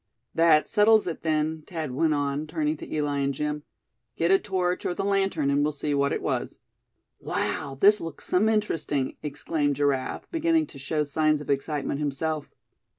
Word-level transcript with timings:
"That 0.33 0.67
settles 0.67 1.05
it, 1.05 1.21
then," 1.21 1.61
Thad 1.67 1.91
went 1.91 2.15
on, 2.15 2.47
turning 2.47 2.75
to 2.77 2.91
Eli 2.91 3.19
and 3.19 3.35
Jim; 3.35 3.61
"get 4.15 4.31
a 4.31 4.39
torch, 4.39 4.83
or 4.83 4.95
the 4.95 5.03
lantern, 5.05 5.51
and 5.51 5.61
we'll 5.61 5.71
see 5.71 5.93
what 5.93 6.11
it 6.11 6.23
was." 6.23 6.57
"Wow! 7.19 7.77
this 7.79 8.01
looks 8.01 8.25
some 8.25 8.49
interesting!" 8.49 9.17
exclaimed 9.21 9.75
Giraffe, 9.75 10.27
beginning 10.31 10.65
to 10.65 10.79
show 10.79 11.03
signs 11.03 11.39
of 11.39 11.51
excitement 11.51 11.99
himself. 11.99 12.49